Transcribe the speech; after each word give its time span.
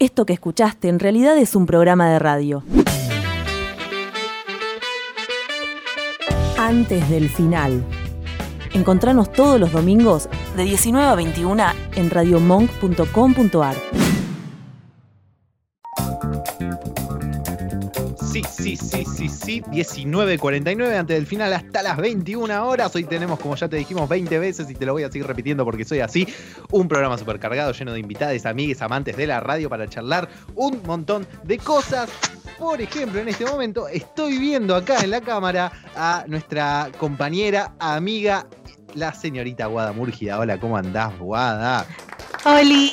Esto 0.00 0.24
que 0.26 0.32
escuchaste 0.32 0.88
en 0.88 1.00
realidad 1.00 1.36
es 1.38 1.56
un 1.56 1.66
programa 1.66 2.08
de 2.08 2.20
radio. 2.20 2.62
Antes 6.56 7.10
del 7.10 7.28
final. 7.28 7.84
Encontranos 8.74 9.32
todos 9.32 9.58
los 9.58 9.72
domingos 9.72 10.28
de 10.56 10.62
19 10.62 11.04
a 11.04 11.14
21 11.16 11.64
en 11.96 12.10
radiomonk.com.ar. 12.10 14.07
sí, 19.04 19.28
sí, 19.28 19.28
sí, 19.28 19.62
sí. 19.82 20.04
19.49 20.04 20.98
antes 20.98 21.16
del 21.16 21.26
final 21.26 21.52
hasta 21.52 21.82
las 21.82 21.96
21 21.96 22.66
horas. 22.66 22.94
Hoy 22.94 23.04
tenemos, 23.04 23.38
como 23.38 23.54
ya 23.56 23.68
te 23.68 23.76
dijimos 23.76 24.08
20 24.08 24.38
veces 24.38 24.70
y 24.70 24.74
te 24.74 24.86
lo 24.86 24.92
voy 24.92 25.02
a 25.04 25.10
seguir 25.10 25.26
repitiendo 25.26 25.64
porque 25.64 25.84
soy 25.84 26.00
así, 26.00 26.26
un 26.70 26.88
programa 26.88 27.18
supercargado 27.18 27.72
lleno 27.72 27.92
de 27.92 28.00
invitadas, 28.00 28.46
amigues, 28.46 28.82
amantes 28.82 29.16
de 29.16 29.26
la 29.26 29.40
radio 29.40 29.68
para 29.68 29.88
charlar 29.88 30.28
un 30.54 30.82
montón 30.84 31.26
de 31.44 31.58
cosas. 31.58 32.10
Por 32.58 32.80
ejemplo, 32.80 33.20
en 33.20 33.28
este 33.28 33.44
momento 33.44 33.88
estoy 33.88 34.38
viendo 34.38 34.74
acá 34.74 35.00
en 35.02 35.10
la 35.10 35.20
cámara 35.20 35.70
a 35.94 36.24
nuestra 36.26 36.90
compañera, 36.98 37.74
amiga, 37.78 38.46
la 38.94 39.12
señorita 39.12 39.66
Guada 39.66 39.92
Múrgida. 39.92 40.38
Hola, 40.38 40.58
¿cómo 40.58 40.76
andás, 40.76 41.16
Guada? 41.18 41.86
Hola, 42.44 42.90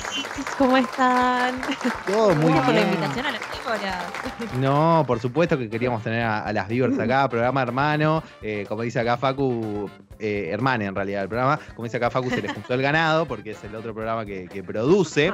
¿cómo 0.58 0.78
están? 0.78 1.62
Todo 2.06 2.36
muy 2.36 2.52
Gracias 2.52 2.66
por 2.66 2.74
la 2.76 2.82
bien. 2.82 2.94
invitación 2.94 3.26
a 3.26 3.32
No, 4.60 5.04
por 5.08 5.20
supuesto 5.20 5.58
que 5.58 5.70
queríamos 5.70 6.04
tener 6.04 6.22
a, 6.22 6.44
a 6.44 6.54
las 6.54 6.68
Vivers 6.68 6.98
acá, 7.00 7.28
programa 7.30 7.62
hermano, 7.62 8.24
eh, 8.42 8.66
como 8.68 8.84
dice 8.84 9.00
acá 9.00 9.18
Facu, 9.18 9.90
eh, 10.20 10.50
hermana 10.52 10.86
en 10.86 10.96
realidad 10.96 11.24
el 11.24 11.30
programa, 11.30 11.60
como 11.76 11.86
dice 11.86 11.98
acá 11.98 12.10
Facu, 12.10 12.30
se 12.30 12.42
le 12.42 12.54
juntó 12.54 12.74
el 12.74 12.82
ganado, 12.82 13.26
porque 13.26 13.52
es 13.52 13.64
el 13.64 13.76
otro 13.76 13.94
programa 13.94 14.26
que, 14.26 14.48
que 14.48 14.64
produce, 14.64 15.34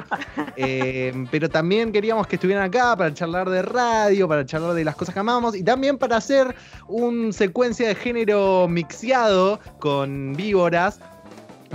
Eh, 0.56 1.12
pero 1.30 1.48
también 1.48 1.92
queríamos 1.92 2.26
que 2.26 2.36
estuvieran 2.36 2.64
acá 2.64 2.94
para 2.96 3.12
charlar 3.14 3.48
de 3.48 3.62
radio, 3.62 4.28
para 4.28 4.44
charlar 4.44 4.74
de 4.74 4.84
las 4.84 4.96
cosas 4.96 5.14
que 5.14 5.20
amamos, 5.20 5.56
y 5.56 5.62
también 5.62 5.98
para 5.98 6.16
hacer 6.16 6.54
un 6.88 7.32
secuencia 7.32 7.88
de 7.88 7.94
género 7.94 8.66
mixeado 8.68 9.60
con 9.78 10.34
víboras, 10.34 11.00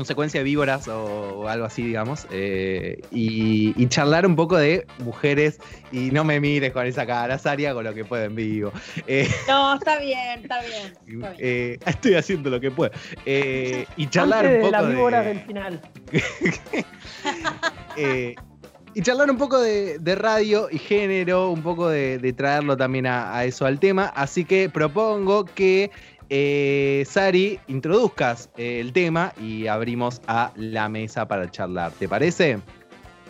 secuencia 0.06 0.40
de 0.40 0.44
víboras 0.44 0.88
o, 0.88 1.04
o 1.40 1.48
algo 1.48 1.66
así, 1.66 1.84
digamos, 1.84 2.28
eh, 2.32 3.02
y, 3.12 3.74
y 3.82 3.88
charlar 3.88 4.26
un 4.26 4.36
poco 4.36 4.58
de 4.58 4.86
mujeres. 5.00 5.60
Y 5.92 6.12
no 6.12 6.24
me 6.24 6.40
mires 6.40 6.74
con 6.74 6.86
esa 6.86 7.06
cara, 7.06 7.38
Saria, 7.38 7.74
con 7.74 7.84
lo 7.86 7.94
que 7.94 8.04
puedo 8.04 8.24
en 8.26 8.36
vivo. 8.36 8.72
Eh, 9.08 9.30
No, 9.48 9.76
está 9.76 10.00
bien, 10.00 10.42
está 10.42 10.60
bien. 10.62 10.94
está 11.08 11.30
bien. 11.32 11.36
eh, 11.40 11.80
estoy 11.86 12.16
haciendo 12.16 12.50
lo 12.50 12.60
que 12.60 12.72
puedo. 12.72 12.92
Eh, 13.26 13.86
y 13.96 14.08
charlar 14.08 14.46
Antes 14.46 14.52
un 14.52 14.58
de 14.58 14.72
poco 14.72 14.84
las 14.84 14.94
víboras 14.94 15.26
de, 15.26 15.34
del 15.34 15.40
final. 15.46 15.82
eh, 17.98 18.36
y 18.94 19.02
charlar 19.02 19.30
un 19.30 19.38
poco 19.38 19.60
de, 19.60 20.00
de 20.00 20.16
radio 20.16 20.70
y 20.72 20.80
género, 20.80 21.52
un 21.52 21.62
poco 21.62 21.88
de, 21.88 22.18
de 22.18 22.34
traerlo 22.34 22.76
también 22.76 23.06
a, 23.06 23.36
a 23.36 23.46
eso 23.46 23.66
al 23.66 23.80
tema. 23.80 24.08
Así 24.16 24.44
que 24.44 24.70
propongo 24.70 25.46
que 25.46 25.92
eh, 26.30 27.06
Sari 27.10 27.60
introduzcas 27.68 28.50
eh, 28.58 28.80
el 28.80 28.94
tema 28.94 29.34
y 29.42 29.68
abrimos 29.68 30.22
a 30.28 30.52
la 30.56 30.90
mesa 30.90 31.28
para 31.28 31.50
charlar. 31.50 31.92
¿Te 31.94 32.08
parece? 32.08 32.60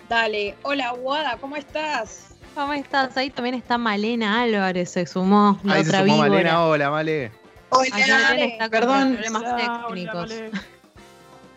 Dale, 0.09 0.56
hola 0.64 0.92
Guada, 0.92 1.38
¿cómo 1.38 1.56
estás? 1.58 2.36
¿Cómo 2.56 2.73
estás? 2.73 3.16
Ahí 3.17 3.30
también 3.30 3.56
está 3.56 3.78
Malena 3.78 4.42
Álvarez, 4.42 4.89
se 4.92 5.06
sumó 5.06 5.59
Ahí 5.70 5.84
se 5.84 5.92
sumó 5.92 6.04
víbora. 6.04 6.30
Malena. 6.30 6.66
Hola, 6.66 6.89
Male. 6.89 7.31
Hola, 7.70 7.89
Ay, 7.94 8.02
Malena 8.09 8.45
está 8.45 8.64
con 8.64 8.72
perdón. 8.72 9.14
problemas 9.14 9.42
hola, 9.44 9.84
técnicos. 9.88 10.34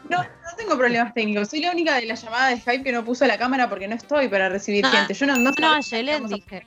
No, 0.08 0.19
no 0.19 0.56
tengo 0.58 0.77
problemas 0.77 1.14
técnicos. 1.14 1.48
Soy 1.48 1.60
la 1.60 1.70
única 1.70 1.94
de 1.94 2.04
la 2.06 2.14
llamada 2.16 2.48
de 2.48 2.60
Skype 2.60 2.82
que 2.82 2.91
no 2.92 3.04
puso 3.04 3.25
la 3.27 3.38
cámara 3.38 3.69
porque 3.70 3.86
no 3.86 3.94
estoy 3.94 4.28
para 4.28 4.48
recibir 4.48 4.84
Ah, 4.84 4.91
gente. 4.91 5.14
Yo 5.14 5.27
no, 5.27 5.36
no 5.36 5.52
No, 5.58 5.75
a 5.75 5.80
sabía 5.80 5.80
que 5.80 5.97
Yelen 5.97 6.16
íbamos 6.27 6.32
a- 6.32 6.34
dije. 6.34 6.66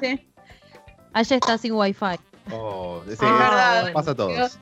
Sí. 0.00 0.28
Allá 1.14 1.36
está 1.36 1.58
sin 1.58 1.72
wifi. 1.72 2.04
Oh, 2.50 3.02
sí, 3.06 3.12
Es 3.12 3.20
verdad. 3.20 3.92
pasa 3.92 4.10
a 4.12 4.14
todos. 4.14 4.58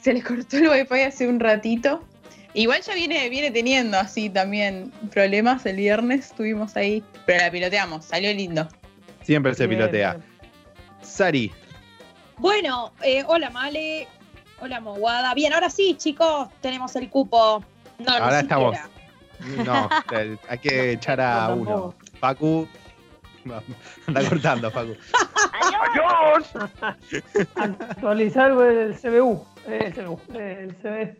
Se 0.00 0.12
les 0.14 0.24
cortó 0.24 0.56
el 0.56 0.68
wifi 0.68 1.02
hace 1.02 1.28
un 1.28 1.40
ratito. 1.40 2.02
Igual 2.54 2.80
ya 2.82 2.94
viene, 2.94 3.28
viene 3.28 3.50
teniendo 3.50 3.98
así 3.98 4.28
también 4.30 4.90
problemas. 5.12 5.64
El 5.66 5.76
viernes 5.76 6.26
estuvimos 6.26 6.76
ahí, 6.76 7.04
pero 7.26 7.44
la 7.44 7.50
piloteamos, 7.50 8.04
salió 8.06 8.32
lindo. 8.32 8.68
Siempre 9.22 9.54
se 9.54 9.66
Bien, 9.66 9.80
pilotea. 9.80 10.14
bien. 10.14 10.24
Sari, 11.02 11.52
Bueno, 12.38 12.92
eh, 13.02 13.22
hola 13.26 13.50
Male, 13.50 14.08
hola 14.60 14.80
Moguada. 14.80 15.34
Bien, 15.34 15.52
ahora 15.52 15.70
sí, 15.70 15.94
chicos, 15.98 16.48
tenemos 16.60 16.96
el 16.96 17.08
cupo. 17.10 17.62
No, 17.98 18.12
Ahora 18.12 18.40
estamos. 18.40 18.76
siquiera. 19.38 19.64
no, 19.64 19.88
hay 20.48 20.58
que 20.58 20.92
echar 20.92 21.20
a 21.20 21.48
No, 21.48 21.54
uno. 21.56 21.94
tampoco. 22.20 22.68
Anda 24.06 24.28
cortando, 24.28 24.70
Facu. 24.70 24.96
Actualizar 27.56 28.50
el 28.52 28.94
CBU. 28.94 29.46
eh, 29.66 29.84
El 29.86 29.94
CBU. 29.94 30.20
El 30.34 30.74
CB. 30.76 31.16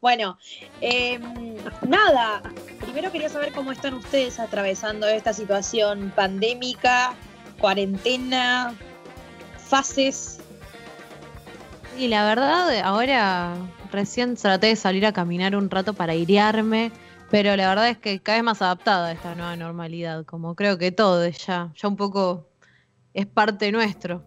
Bueno, 0.00 0.36
eh, 0.80 1.20
nada, 1.86 2.42
primero 2.80 3.12
quería 3.12 3.28
saber 3.28 3.52
cómo 3.52 3.70
están 3.70 3.94
ustedes 3.94 4.40
atravesando 4.40 5.06
esta 5.06 5.32
situación 5.32 6.12
pandémica, 6.14 7.14
cuarentena, 7.60 8.74
fases. 9.56 10.40
Y 11.96 12.08
la 12.08 12.24
verdad, 12.26 12.80
ahora 12.80 13.54
recién 13.92 14.34
traté 14.34 14.66
de 14.68 14.76
salir 14.76 15.06
a 15.06 15.12
caminar 15.12 15.54
un 15.54 15.70
rato 15.70 15.94
para 15.94 16.12
airearme, 16.12 16.90
pero 17.34 17.56
la 17.56 17.68
verdad 17.68 17.88
es 17.88 17.98
que 17.98 18.20
cada 18.20 18.38
vez 18.38 18.44
más 18.44 18.62
adaptada 18.62 19.08
a 19.08 19.12
esta 19.12 19.34
nueva 19.34 19.56
normalidad, 19.56 20.24
como 20.24 20.54
creo 20.54 20.78
que 20.78 20.92
todo 20.92 21.24
es 21.24 21.44
ya, 21.44 21.72
ya 21.74 21.88
un 21.88 21.96
poco 21.96 22.48
es 23.12 23.26
parte 23.26 23.72
nuestro. 23.72 24.22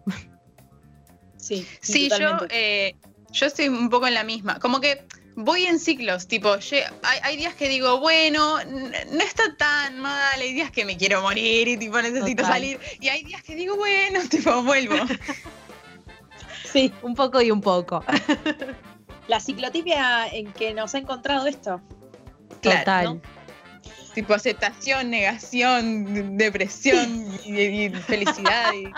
Sí, 1.38 1.66
Sí, 1.80 2.10
yo, 2.10 2.36
eh, 2.50 2.96
yo 3.32 3.46
estoy 3.46 3.68
un 3.68 3.88
poco 3.88 4.08
en 4.08 4.12
la 4.12 4.24
misma. 4.24 4.58
Como 4.58 4.78
que 4.82 5.06
voy 5.36 5.64
en 5.64 5.78
ciclos, 5.78 6.28
tipo, 6.28 6.52
hay, 6.52 7.18
hay 7.22 7.36
días 7.38 7.54
que 7.54 7.70
digo, 7.70 7.98
bueno, 7.98 8.58
no 8.66 9.22
está 9.22 9.56
tan 9.56 10.00
mal, 10.00 10.38
hay 10.38 10.52
días 10.52 10.70
que 10.70 10.84
me 10.84 10.98
quiero 10.98 11.22
morir 11.22 11.66
y 11.66 11.78
tipo 11.78 12.02
necesito 12.02 12.42
Total. 12.42 12.56
salir, 12.56 12.78
y 13.00 13.08
hay 13.08 13.24
días 13.24 13.42
que 13.42 13.54
digo, 13.54 13.74
bueno, 13.76 14.20
tipo, 14.28 14.62
vuelvo. 14.64 14.96
sí, 16.70 16.92
Un 17.00 17.14
poco 17.14 17.40
y 17.40 17.50
un 17.50 17.62
poco. 17.62 18.04
la 19.28 19.40
ciclotipia 19.40 20.28
en 20.28 20.52
que 20.52 20.74
nos 20.74 20.94
ha 20.94 20.98
encontrado 20.98 21.46
esto. 21.46 21.80
Claro, 22.60 22.78
Total. 22.80 23.04
¿no? 23.04 23.20
Tipo 24.14 24.34
aceptación, 24.34 25.10
negación, 25.10 26.36
depresión 26.36 27.28
y, 27.44 27.60
y 27.60 27.90
felicidad. 27.90 28.72
y- 28.74 28.90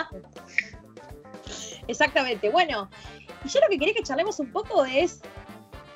Exactamente. 1.89 2.49
Bueno, 2.51 2.89
y 3.45 3.49
yo 3.49 3.61
lo 3.61 3.69
que 3.69 3.79
quería 3.79 3.95
que 3.95 4.03
charlemos 4.03 4.39
un 4.41 4.51
poco 4.53 4.85
es 4.85 5.21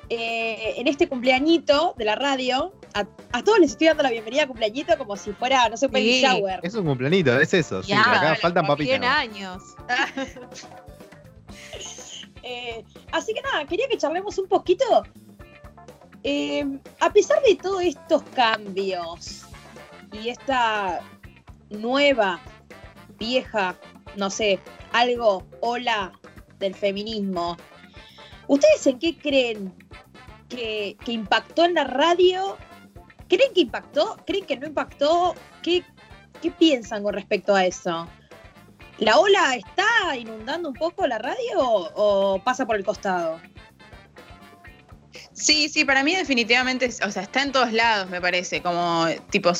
eh, 0.09 0.73
en 0.77 0.87
este 0.87 1.07
cumpleañito 1.07 1.95
de 1.97 2.05
la 2.05 2.15
radio. 2.15 2.73
A, 2.93 3.05
a 3.33 3.43
todos 3.43 3.59
les 3.59 3.71
estoy 3.71 3.87
dando 3.87 4.03
la 4.03 4.09
bienvenida 4.11 4.43
a 4.43 4.47
cumpleañito 4.47 4.97
como 4.97 5.15
si 5.17 5.31
fuera, 5.33 5.67
no 5.69 5.75
sé, 5.77 5.87
un 5.87 5.91
baby 5.93 6.13
Sí. 6.15 6.21
shower. 6.21 6.59
Es 6.63 6.75
un 6.75 6.85
cumpleañito, 6.85 7.39
es 7.39 7.53
eso. 7.53 7.81
Sí, 7.83 7.89
Ya, 7.89 8.01
acá 8.01 8.23
dale, 8.25 8.35
faltan 8.37 8.67
papitas. 8.67 8.89
100 8.99 9.01
¿no? 9.01 9.07
años. 9.07 9.63
Eh, 12.47 12.83
así 13.11 13.33
que 13.33 13.41
nada, 13.41 13.65
quería 13.65 13.87
que 13.87 13.97
charlemos 13.97 14.37
un 14.37 14.47
poquito. 14.47 14.85
Eh, 16.27 16.65
a 17.01 17.13
pesar 17.13 17.39
de 17.43 17.55
todos 17.55 17.83
estos 17.83 18.23
cambios 18.33 19.45
y 20.11 20.29
esta 20.29 21.01
nueva, 21.69 22.39
vieja, 23.19 23.75
no 24.15 24.31
sé, 24.31 24.59
algo 24.91 25.45
ola 25.61 26.11
del 26.57 26.73
feminismo, 26.73 27.57
¿ustedes 28.47 28.87
en 28.87 28.97
qué 28.97 29.15
creen 29.15 29.75
que, 30.49 30.97
que 31.05 31.11
impactó 31.11 31.65
en 31.65 31.75
la 31.75 31.83
radio? 31.83 32.57
¿Creen 33.29 33.53
que 33.53 33.61
impactó? 33.61 34.17
¿Creen 34.25 34.47
que 34.47 34.57
no 34.57 34.65
impactó? 34.65 35.35
¿Qué, 35.61 35.83
qué 36.41 36.49
piensan 36.49 37.03
con 37.03 37.13
respecto 37.13 37.53
a 37.53 37.67
eso? 37.67 38.07
¿La 38.97 39.19
ola 39.19 39.55
está 39.55 40.17
inundando 40.17 40.69
un 40.69 40.75
poco 40.75 41.05
la 41.05 41.19
radio 41.19 41.59
o 41.59 42.41
pasa 42.43 42.65
por 42.65 42.77
el 42.77 42.83
costado? 42.83 43.39
Sí, 45.35 45.67
sí, 45.67 45.83
para 45.83 46.01
mí 46.01 46.15
definitivamente, 46.15 46.89
o 47.05 47.11
sea, 47.11 47.23
está 47.23 47.43
en 47.43 47.51
todos 47.51 47.73
lados, 47.73 48.09
me 48.09 48.21
parece, 48.21 48.61
como 48.61 49.05
tipo, 49.29 49.51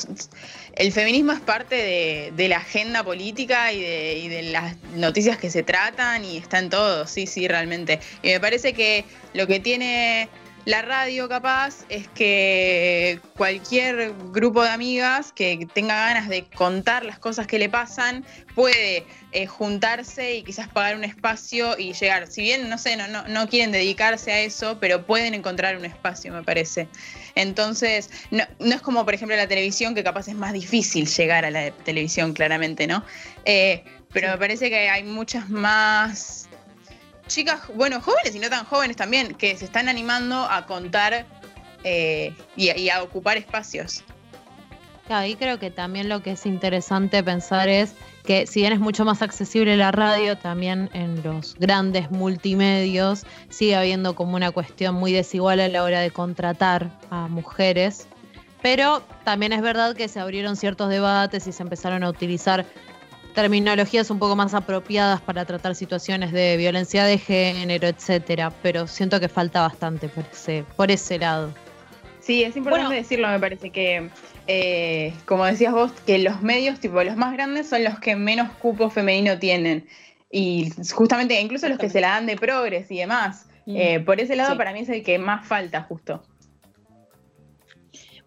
el 0.74 0.90
feminismo 0.90 1.32
es 1.32 1.40
parte 1.40 1.74
de, 1.74 2.32
de 2.34 2.48
la 2.48 2.56
agenda 2.56 3.04
política 3.04 3.74
y 3.74 3.82
de, 3.82 4.18
y 4.18 4.28
de 4.28 4.42
las 4.44 4.74
noticias 4.94 5.36
que 5.36 5.50
se 5.50 5.62
tratan 5.62 6.24
y 6.24 6.38
está 6.38 6.60
en 6.60 6.70
todo, 6.70 7.06
sí, 7.06 7.26
sí, 7.26 7.46
realmente. 7.46 8.00
Y 8.22 8.28
me 8.28 8.40
parece 8.40 8.72
que 8.72 9.04
lo 9.34 9.46
que 9.46 9.60
tiene 9.60 10.30
la 10.66 10.82
radio 10.82 11.28
capaz 11.28 11.84
es 11.88 12.08
que 12.08 13.20
cualquier 13.36 14.12
grupo 14.32 14.64
de 14.64 14.70
amigas 14.70 15.30
que 15.32 15.68
tenga 15.72 15.94
ganas 15.94 16.28
de 16.28 16.44
contar 16.44 17.04
las 17.04 17.20
cosas 17.20 17.46
que 17.46 17.60
le 17.60 17.68
pasan 17.68 18.24
puede 18.56 19.06
eh, 19.30 19.46
juntarse 19.46 20.34
y 20.34 20.42
quizás 20.42 20.66
pagar 20.66 20.96
un 20.96 21.04
espacio 21.04 21.78
y 21.78 21.92
llegar. 21.92 22.26
Si 22.26 22.42
bien, 22.42 22.68
no 22.68 22.78
sé, 22.78 22.96
no, 22.96 23.06
no, 23.06 23.28
no 23.28 23.48
quieren 23.48 23.70
dedicarse 23.70 24.32
a 24.32 24.40
eso, 24.40 24.78
pero 24.80 25.06
pueden 25.06 25.34
encontrar 25.34 25.76
un 25.76 25.84
espacio, 25.84 26.32
me 26.32 26.42
parece. 26.42 26.88
Entonces, 27.36 28.10
no, 28.32 28.42
no 28.58 28.74
es 28.74 28.82
como, 28.82 29.04
por 29.04 29.14
ejemplo, 29.14 29.36
la 29.36 29.46
televisión, 29.46 29.94
que 29.94 30.02
capaz 30.02 30.26
es 30.26 30.34
más 30.34 30.52
difícil 30.52 31.06
llegar 31.06 31.44
a 31.44 31.52
la 31.52 31.70
televisión, 31.70 32.32
claramente, 32.32 32.88
¿no? 32.88 33.04
Eh, 33.44 33.84
pero 34.12 34.30
me 34.30 34.38
parece 34.38 34.68
que 34.68 34.88
hay 34.88 35.04
muchas 35.04 35.48
más 35.48 36.45
chicas, 37.26 37.60
bueno, 37.74 38.00
jóvenes 38.00 38.34
y 38.34 38.38
no 38.38 38.48
tan 38.48 38.64
jóvenes 38.64 38.96
también, 38.96 39.34
que 39.34 39.56
se 39.56 39.64
están 39.64 39.88
animando 39.88 40.36
a 40.36 40.66
contar 40.66 41.26
eh, 41.84 42.34
y, 42.56 42.70
y 42.78 42.90
a 42.90 43.02
ocupar 43.02 43.36
espacios. 43.36 44.04
Ahí 45.08 45.36
creo 45.36 45.60
que 45.60 45.70
también 45.70 46.08
lo 46.08 46.20
que 46.20 46.32
es 46.32 46.46
interesante 46.46 47.22
pensar 47.22 47.68
es 47.68 47.94
que 48.24 48.46
si 48.46 48.60
bien 48.60 48.72
es 48.72 48.80
mucho 48.80 49.04
más 49.04 49.22
accesible 49.22 49.76
la 49.76 49.92
radio, 49.92 50.36
también 50.36 50.90
en 50.94 51.22
los 51.22 51.54
grandes 51.54 52.10
multimedios 52.10 53.24
sigue 53.48 53.76
habiendo 53.76 54.16
como 54.16 54.34
una 54.34 54.50
cuestión 54.50 54.96
muy 54.96 55.12
desigual 55.12 55.60
a 55.60 55.68
la 55.68 55.84
hora 55.84 56.00
de 56.00 56.10
contratar 56.10 56.90
a 57.10 57.28
mujeres. 57.28 58.08
Pero 58.62 59.00
también 59.22 59.52
es 59.52 59.62
verdad 59.62 59.94
que 59.94 60.08
se 60.08 60.18
abrieron 60.18 60.56
ciertos 60.56 60.88
debates 60.88 61.46
y 61.46 61.52
se 61.52 61.62
empezaron 61.62 62.02
a 62.02 62.08
utilizar 62.08 62.66
terminologías 63.36 64.10
un 64.10 64.18
poco 64.18 64.34
más 64.34 64.54
apropiadas 64.54 65.20
para 65.20 65.44
tratar 65.44 65.74
situaciones 65.74 66.32
de 66.32 66.56
violencia 66.56 67.04
de 67.04 67.18
género, 67.18 67.86
etcétera. 67.86 68.50
Pero 68.62 68.86
siento 68.88 69.20
que 69.20 69.28
falta 69.28 69.60
bastante 69.60 70.08
por 70.08 70.24
ese, 70.32 70.64
por 70.74 70.90
ese 70.90 71.18
lado. 71.18 71.52
Sí, 72.18 72.42
es 72.42 72.56
importante 72.56 72.86
Bueno. 72.88 73.00
decirlo, 73.02 73.28
me 73.28 73.38
parece 73.38 73.70
que, 73.70 74.08
eh, 74.48 75.12
como 75.26 75.44
decías 75.44 75.72
vos, 75.74 75.92
que 76.06 76.18
los 76.18 76.40
medios, 76.42 76.80
tipo 76.80 77.00
los 77.04 77.16
más 77.16 77.34
grandes, 77.34 77.68
son 77.68 77.84
los 77.84 78.00
que 78.00 78.16
menos 78.16 78.50
cupo 78.54 78.88
femenino 78.90 79.38
tienen. 79.38 79.86
Y 80.30 80.72
justamente, 80.92 81.38
incluso 81.40 81.68
los 81.68 81.78
que 81.78 81.90
se 81.90 82.00
la 82.00 82.08
dan 82.08 82.26
de 82.26 82.36
progres 82.36 82.90
y 82.90 82.96
demás. 82.96 83.46
Mm. 83.66 83.76
Eh, 83.76 84.00
por 84.00 84.18
ese 84.18 84.34
lado, 84.34 84.52
Sí. 84.52 84.56
para 84.58 84.72
mí 84.72 84.80
es 84.80 84.88
el 84.88 85.04
que 85.04 85.18
más 85.18 85.46
falta, 85.46 85.82
justo. 85.82 86.22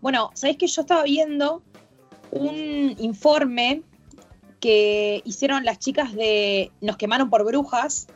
Bueno, 0.01 0.29
sabéis 0.35 0.57
que 0.59 0.67
yo 0.67 0.81
estaba 0.81 1.03
viendo 1.03 1.63
un 2.31 2.95
informe 2.99 3.81
que 4.59 5.21
hicieron 5.25 5.63
las 5.65 5.79
chicas 5.79 6.13
de 6.13 6.71
Nos 6.81 6.97
quemaron 6.97 7.29
por 7.29 7.45
brujas, 7.45 8.07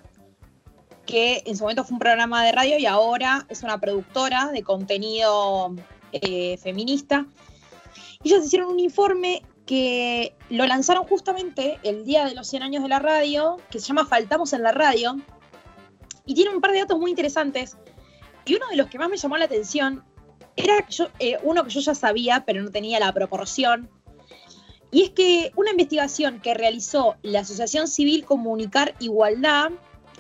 que 1.06 1.44
en 1.46 1.58
su 1.58 1.64
momento 1.64 1.84
fue 1.84 1.94
un 1.94 2.00
programa 2.00 2.44
de 2.46 2.52
radio 2.52 2.78
y 2.78 2.86
ahora 2.86 3.46
es 3.50 3.64
una 3.64 3.80
productora 3.80 4.52
de 4.52 4.64
contenido 4.64 5.76
eh, 6.12 6.58
feminista. 6.58 7.26
Ellas 8.24 8.46
hicieron 8.46 8.72
un 8.72 8.80
informe 8.80 9.44
que 9.66 10.36
lo 10.50 10.66
lanzaron 10.66 11.06
justamente 11.06 11.80
el 11.84 12.06
día 12.06 12.26
de 12.26 12.36
los 12.36 12.48
100 12.48 12.64
años 12.64 12.84
de 12.84 12.90
la 12.90 13.00
radio, 13.00 13.58
que 13.70 13.80
se 13.80 13.88
llama 13.88 14.06
Faltamos 14.06 14.54
en 14.54 14.64
la 14.64 14.72
radio, 14.72 15.18
y 16.26 16.36
tiene 16.36 16.54
un 16.54 16.62
par 16.62 16.72
de 16.72 16.80
datos 16.80 17.00
muy 17.00 17.10
interesantes. 17.10 17.78
Y 18.46 18.56
uno 18.56 18.68
de 18.68 18.76
los 18.76 18.88
que 18.88 18.98
más 18.98 19.10
me 19.10 19.18
llamó 19.18 19.38
la 19.38 19.46
atención 19.46 20.04
era 20.56 20.86
eh, 21.20 21.38
uno 21.44 21.64
que 21.64 21.70
yo 21.70 21.80
ya 21.80 21.96
sabía, 21.96 22.44
pero 22.46 22.62
no 22.62 22.72
tenía 22.72 23.00
la 23.00 23.12
proporción. 23.14 23.90
Y 24.94 25.02
es 25.02 25.10
que 25.10 25.52
una 25.56 25.72
investigación 25.72 26.40
que 26.40 26.54
realizó 26.54 27.16
la 27.24 27.40
Asociación 27.40 27.88
Civil 27.88 28.26
Comunicar 28.26 28.94
Igualdad, 29.00 29.72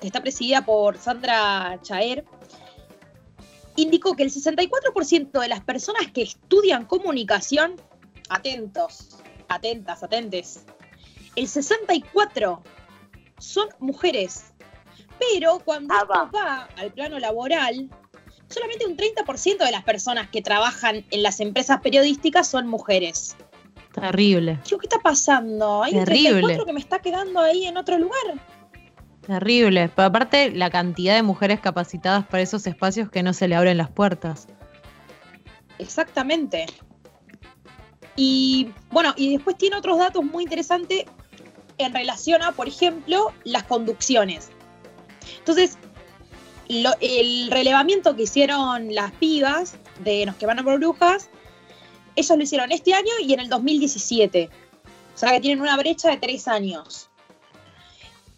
que 0.01 0.07
está 0.07 0.21
presidida 0.21 0.65
por 0.65 0.97
Sandra 0.97 1.79
Chaer, 1.83 2.25
indicó 3.75 4.15
que 4.15 4.23
el 4.23 4.31
64% 4.31 5.39
de 5.39 5.47
las 5.47 5.61
personas 5.61 6.11
que 6.11 6.23
estudian 6.23 6.85
comunicación, 6.85 7.75
atentos, 8.29 9.19
atentas, 9.47 10.01
atentes, 10.01 10.65
el 11.35 11.47
64% 11.47 12.61
son 13.37 13.69
mujeres. 13.77 14.45
Pero 15.19 15.59
cuando 15.63 15.93
Ah, 15.93 16.29
va 16.33 16.69
al 16.77 16.91
plano 16.91 17.19
laboral, 17.19 17.91
solamente 18.49 18.87
un 18.87 18.97
30% 18.97 19.63
de 19.63 19.71
las 19.71 19.83
personas 19.83 20.29
que 20.29 20.41
trabajan 20.41 21.05
en 21.11 21.21
las 21.21 21.39
empresas 21.39 21.79
periodísticas 21.81 22.47
son 22.47 22.67
mujeres. 22.67 23.35
Terrible, 23.94 24.60
Digo, 24.66 24.80
¿qué 24.80 24.88
está 24.88 25.00
pasando? 25.00 25.84
Hay 25.84 25.94
un 25.94 26.04
Terrible. 26.06 26.30
34 26.31 26.66
que 26.66 26.74
me 26.74 26.80
está 26.80 27.00
quedando 27.00 27.40
ahí 27.40 27.66
en 27.66 27.78
otro 27.78 27.98
lugar. 27.98 28.22
terrible. 29.25 29.90
Pero 29.95 30.07
aparte, 30.07 30.51
la 30.51 30.69
cantidad 30.69 31.16
de 31.16 31.22
mujeres 31.24 31.60
capacitadas 31.60 32.25
para 32.25 32.42
esos 32.44 32.66
espacios 32.68 33.10
que 33.10 33.24
no 33.24 33.34
se 33.34 33.48
le 33.48 33.56
abren 33.56 33.78
las 33.78 33.90
puertas. 33.92 34.48
Exactamente. 35.80 36.66
Y 38.16 38.69
bueno, 38.92 39.13
y 39.18 39.34
después 39.36 39.57
tiene 39.57 39.75
otros 39.75 39.98
datos 39.98 40.24
muy 40.24 40.44
interesantes 40.44 41.06
en 41.78 41.94
relación 41.94 42.42
a, 42.44 42.51
por 42.51 42.68
ejemplo, 42.68 43.31
las 43.44 43.63
conducciones. 43.63 44.50
Entonces, 45.40 45.78
lo- 46.69 46.94
el 47.01 47.50
relevamiento 47.50 48.16
que 48.16 48.24
hicieron 48.24 48.94
las 48.94 49.12
pibas 49.13 49.75
de 50.04 50.25
Nos 50.25 50.36
quemaron 50.36 50.63
por 50.66 50.78
brujas, 50.78 51.30
ellos 52.15 52.38
lo 52.38 52.44
hicieron 52.44 52.71
este 52.71 52.94
año 52.94 53.12
y 53.21 53.33
en 53.33 53.39
el 53.39 53.50
2017. 53.50 54.50
O 55.15 55.18
sea 55.18 55.31
que 55.31 55.42
tienen 55.42 55.62
una 55.62 55.77
brecha 55.77 56.10
de 56.10 56.18
tres 56.18 56.48
años. 56.48 57.10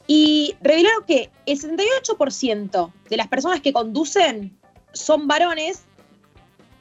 Y 0.07 0.56
revelaron 0.62 1.04
que 1.06 1.31
el 1.45 1.60
78% 1.60 2.92
de 3.10 3.18
las 3.18 3.27
personas 3.27 3.62
que 3.62 3.74
conducen 3.74 4.57
son 4.94 5.27
varones 5.27 5.83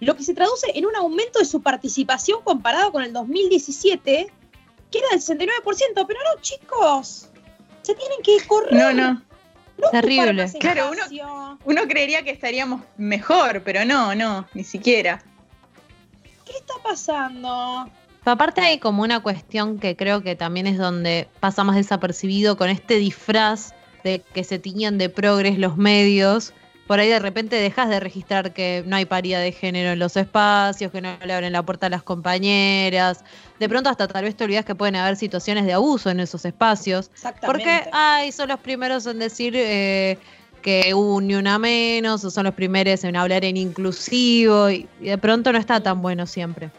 lo 0.01 0.17
que 0.17 0.23
se 0.23 0.35
traduce 0.35 0.67
en 0.75 0.87
un 0.87 0.95
aumento 0.97 1.39
de 1.39 1.45
su 1.45 1.63
participación 1.63 2.43
comparado 2.43 2.93
con 2.93 3.03
el 3.03 3.13
2017, 3.13 4.31
que 4.91 4.99
era 4.99 5.09
del 5.11 5.21
69%. 5.21 6.05
Pero 6.07 6.21
no, 6.21 6.41
chicos, 6.41 7.29
se 7.83 7.95
tienen 7.95 8.19
que 8.23 8.47
correr. 8.47 8.75
No, 8.75 8.93
no. 8.93 9.23
no 9.79 9.91
Terrible. 9.91 10.51
Claro, 10.61 10.91
uno-. 10.91 11.59
Uno 11.65 11.83
creería 11.89 12.23
que 12.23 12.31
estaríamos 12.31 12.83
mejor, 12.97 13.63
pero 13.65 13.85
no, 13.85 14.15
no, 14.15 14.47
ni 14.55 14.65
siquiera. 14.65 15.23
¿Qué 16.45 16.53
está 16.53 16.75
pasando? 16.83 17.91
Aparte 18.25 18.63
hay 18.63 18.79
como 18.79 19.03
una 19.03 19.21
cuestión 19.21 19.79
que 19.79 19.97
creo 19.97 20.23
que 20.23 20.35
también 20.35 20.67
es 20.67 20.79
donde 20.79 21.29
pasa 21.41 21.63
más 21.65 21.77
desapercibido 21.77 22.57
con 22.57 22.71
este 22.71 22.97
disfraz 22.97 23.75
de 24.03 24.23
que 24.33 24.45
se 24.45 24.59
tiñan 24.59 24.99
de 24.99 25.09
progres 25.09 25.59
los 25.59 25.77
medios. 25.77 26.55
Por 26.87 27.01
ahí 27.01 27.09
de 27.09 27.19
repente 27.19 27.57
dejas 27.57 27.89
de 27.89 27.99
registrar 27.99 28.53
que 28.53 28.83
no 28.87 28.97
hay 28.97 29.07
paridad 29.07 29.41
de 29.41 29.53
género 29.53 29.91
en 29.93 29.99
los 29.99 30.17
espacios, 30.17 30.93
que 30.93 31.01
no 31.01 31.17
le 31.25 31.33
abren 31.33 31.53
la 31.53 31.63
puerta 31.63 31.87
a 31.87 31.91
las 31.91 32.03
compañeras. 32.03 33.25
De 33.59 33.69
pronto 33.69 33.89
hasta 33.89 34.07
tal 34.07 34.25
vez 34.25 34.37
te 34.37 34.45
olvidas 34.45 34.67
que 34.67 34.75
pueden 34.75 34.97
haber 34.97 35.17
situaciones 35.17 35.65
de 35.65 35.73
abuso 35.73 36.11
en 36.11 36.21
esos 36.21 36.45
espacios. 36.45 37.11
Exactamente. 37.15 37.47
Porque, 37.47 37.91
ay, 37.93 38.33
son 38.33 38.49
los 38.49 38.61
primeros 38.61 39.07
en 39.07 39.19
decir 39.19 39.55
eh, 39.57 40.19
que 40.65 40.95
hubo 40.95 41.17
un 41.17 41.27
ni 41.27 41.35
una 41.35 41.59
menos, 41.59 42.25
o 42.25 42.31
son 42.31 42.45
los 42.45 42.55
primeros 42.55 43.05
en 43.05 43.17
hablar 43.17 43.45
en 43.45 43.59
inclusivo, 43.59 44.71
y, 44.71 44.89
y 44.99 45.05
de 45.11 45.19
pronto 45.19 45.53
no 45.53 45.59
está 45.59 45.81
tan 45.83 46.01
bueno 46.01 46.27
siempre. 46.27 46.71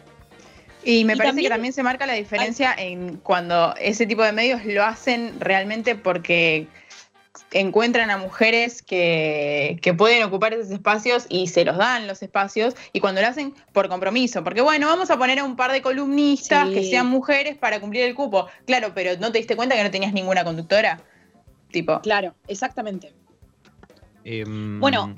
Y 0.83 1.05
me 1.05 1.13
Y 1.13 1.17
parece 1.17 1.29
también- 1.29 1.45
que 1.45 1.49
también 1.49 1.73
se 1.73 1.83
marca 1.83 2.05
la 2.07 2.13
diferencia 2.13 2.73
en 2.75 3.17
cuando 3.17 3.75
ese 3.79 4.07
tipo 4.07 4.23
de 4.23 4.31
medios 4.31 4.65
lo 4.65 4.83
hacen 4.83 5.39
realmente 5.39 5.95
porque 5.95 6.67
encuentran 7.51 8.09
a 8.09 8.17
mujeres 8.17 8.81
que, 8.81 9.77
que 9.81 9.93
pueden 9.93 10.23
ocupar 10.23 10.53
esos 10.53 10.71
espacios 10.71 11.25
y 11.29 11.47
se 11.47 11.63
los 11.63 11.77
dan 11.77 12.07
los 12.07 12.21
espacios 12.23 12.75
y 12.91 12.99
cuando 13.01 13.21
lo 13.21 13.27
hacen 13.27 13.53
por 13.71 13.87
compromiso, 13.87 14.43
porque 14.43 14.61
bueno, 14.61 14.87
vamos 14.87 15.09
a 15.11 15.17
poner 15.17 15.37
a 15.39 15.43
un 15.43 15.55
par 15.55 15.71
de 15.71 15.81
columnistas 15.83 16.67
Sí. 16.69 16.73
que 16.73 16.83
sean 16.83 17.05
mujeres 17.07 17.55
para 17.55 17.79
cumplir 17.79 18.03
el 18.03 18.15
cupo. 18.15 18.47
Claro, 18.65 18.93
pero 18.95 19.11
¿no 19.19 19.31
te 19.31 19.37
diste 19.37 19.55
cuenta 19.55 19.75
que 19.75 19.83
no 19.83 19.91
tenías 19.91 20.11
ninguna 20.11 20.43
conductora? 20.43 21.01
Tipo, 21.71 22.01
Claro, 22.01 22.33
exactamente. 22.47 23.13
Em, 24.25 24.79
Bueno, 24.81 25.15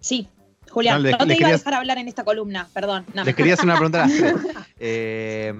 Sí, 0.00 0.28
Julián, 0.70 1.02
No, 1.02 1.26
te 1.26 1.36
iba 1.36 1.48
a 1.48 1.52
dejar 1.52 1.74
hablar 1.74 1.98
en 1.98 2.06
esta 2.08 2.22
columna, 2.24 2.68
perdón. 2.72 3.04
no. 3.14 3.24
Les 3.24 3.34
quería 3.34 3.54
hacer 3.54 3.64
una 3.64 3.74
pregunta 3.76 4.04
a 4.04 4.06
las 4.06 4.16
tres. 4.16 4.34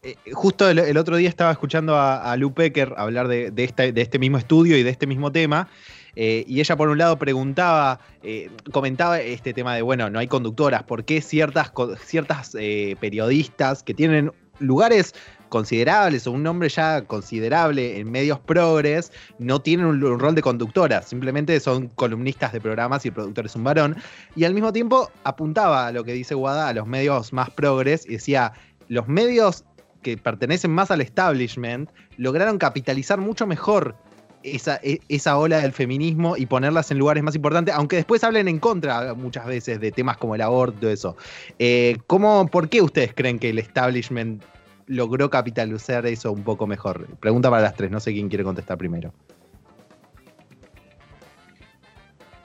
Eh, 0.00 0.14
justo 0.32 0.68
el, 0.70 0.78
el 0.78 0.96
otro 0.96 1.16
día 1.16 1.28
estaba 1.28 1.50
escuchando 1.50 1.96
a, 1.96 2.30
a 2.30 2.36
Lu 2.36 2.54
Pecker 2.54 2.94
hablar 2.96 3.26
de, 3.26 3.50
de 3.50 3.64
este, 3.64 3.92
de 3.92 4.00
este 4.00 4.20
mismo 4.20 4.38
estudio 4.38 4.76
y 4.78 4.84
de 4.84 4.90
este 4.90 5.08
mismo 5.08 5.32
tema. 5.32 5.68
eh, 6.14 6.44
y 6.46 6.60
ella, 6.60 6.76
por 6.76 6.88
un 6.88 6.98
lado, 6.98 7.18
preguntaba, 7.18 7.98
eh, 8.22 8.48
comentaba 8.70 9.20
este 9.20 9.52
tema 9.52 9.74
de, 9.74 9.82
bueno, 9.82 10.08
no 10.08 10.20
hay 10.20 10.28
conductoras, 10.28 10.84
¿por 10.84 11.04
qué 11.04 11.20
ciertas, 11.20 11.72
ciertas 12.04 12.56
eh, 12.58 12.94
periodistas 13.00 13.82
que 13.82 13.92
tienen 13.92 14.30
lugares 14.60 15.14
considerables 15.48 16.26
o 16.26 16.32
un 16.32 16.42
nombre 16.42 16.68
ya 16.68 17.02
considerable 17.02 17.98
en 17.98 18.10
medios 18.10 18.38
progres 18.38 19.12
no 19.38 19.60
tienen 19.60 19.86
un, 19.86 20.00
rol 20.00 20.34
de 20.34 20.42
conductora, 20.42 21.02
simplemente 21.02 21.58
son 21.60 21.88
columnistas 21.88 22.52
de 22.52 22.60
programas 22.60 23.04
y 23.04 23.08
el 23.08 23.14
productor 23.14 23.46
es 23.46 23.56
un 23.56 23.64
varón. 23.64 23.96
Y 24.36 24.44
al 24.44 24.54
mismo 24.54 24.72
tiempo 24.72 25.10
apuntaba 25.24 25.86
a 25.86 25.92
lo 25.92 26.04
que 26.04 26.12
dice 26.12 26.34
Guada, 26.34 26.68
a 26.68 26.72
los 26.72 26.86
medios 26.86 27.32
más 27.32 27.50
progres, 27.50 28.04
y 28.06 28.12
decía, 28.12 28.52
los 28.88 29.08
medios 29.08 29.64
que 30.02 30.16
pertenecen 30.16 30.70
más 30.70 30.90
al 30.90 31.00
establishment 31.00 31.90
lograron 32.16 32.58
capitalizar 32.58 33.18
mucho 33.18 33.46
mejor 33.46 33.96
esa, 34.42 34.78
e- 34.82 35.00
esa 35.08 35.36
ola 35.38 35.58
del 35.58 35.72
feminismo 35.72 36.36
y 36.36 36.46
ponerlas 36.46 36.90
en 36.90 36.98
lugares 36.98 37.22
más 37.22 37.34
importantes, 37.34 37.74
aunque 37.74 37.96
después 37.96 38.22
hablen 38.24 38.48
en 38.48 38.58
contra 38.58 39.14
muchas 39.14 39.46
veces 39.46 39.80
de 39.80 39.90
temas 39.90 40.16
como 40.16 40.34
el 40.34 40.40
aborto 40.40 40.88
eso. 40.88 41.16
Eh, 41.58 41.98
¿cómo, 42.06 42.46
¿Por 42.46 42.68
qué 42.68 42.80
ustedes 42.82 43.14
creen 43.14 43.38
que 43.38 43.50
el 43.50 43.58
establishment 43.58 44.42
logró 44.88 45.30
capitalizar 45.30 46.04
eso 46.06 46.32
un 46.32 46.42
poco 46.42 46.66
mejor? 46.66 47.06
Pregunta 47.20 47.48
para 47.50 47.62
las 47.62 47.74
tres, 47.74 47.90
no 47.90 48.00
sé 48.00 48.12
quién 48.12 48.28
quiere 48.28 48.42
contestar 48.42 48.76
primero. 48.76 49.12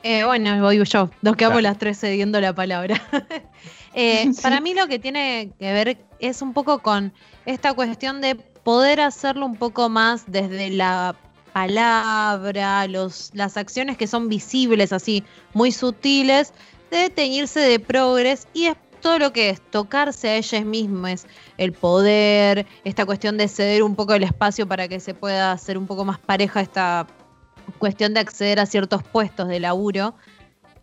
Eh, 0.04 0.26
bueno, 0.26 0.62
voy 0.62 0.84
yo. 0.84 1.10
Nos 1.22 1.38
quedamos 1.38 1.62
las 1.62 1.78
tres 1.78 2.00
cediendo 2.00 2.40
la 2.40 2.54
palabra. 2.54 3.02
Eh, 3.96 4.32
Para 4.42 4.60
mí 4.60 4.74
lo 4.74 4.88
que 4.88 4.98
tiene 4.98 5.52
que 5.60 5.72
ver 5.72 6.00
es 6.18 6.42
un 6.42 6.54
poco 6.54 6.80
con 6.80 7.14
esta 7.46 7.76
cuestión 7.76 8.22
de 8.22 8.34
poder 8.34 9.00
hacerlo 9.00 9.46
un 9.46 9.56
poco 9.56 9.88
más 9.88 10.24
desde 10.26 10.72
la 10.72 11.16
palabra, 11.54 12.88
los, 12.88 13.30
las 13.36 13.56
acciones 13.56 13.96
que 13.96 14.08
son 14.08 14.30
visibles, 14.30 14.92
así, 14.92 15.24
muy 15.54 15.72
sutiles, 15.72 16.54
de 16.90 17.12
teñirse 17.12 17.60
de 17.60 17.80
progres 17.80 18.48
y 18.54 18.66
es 18.66 18.78
todo 19.03 19.19
lo 19.19 19.33
que 19.33 19.50
es 19.50 19.62
tocarse 19.62 20.29
a 20.29 20.38
ellas 20.38 20.65
mismas, 20.65 21.27
el 21.57 21.74
poder, 21.74 22.65
esta 22.86 23.05
cuestión 23.05 23.38
de 23.38 23.48
ceder 23.48 23.83
un 23.83 23.95
poco 23.95 24.15
el 24.15 24.24
espacio 24.24 24.67
para 24.67 24.88
que 24.88 25.00
se 25.00 25.13
pueda 25.13 25.51
hacer 25.51 25.77
un 25.77 25.86
poco 25.86 26.05
más 26.05 26.17
pareja 26.17 26.62
esta 26.62 27.05
cuestión 27.77 28.13
de 28.13 28.22
acceder 28.22 28.60
a 28.60 28.65
ciertos 28.65 29.03
puestos 29.03 29.50
de 29.50 29.60
laburo, 29.60 30.15